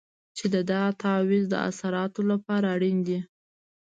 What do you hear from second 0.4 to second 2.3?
د دغه تعویض د اثراتو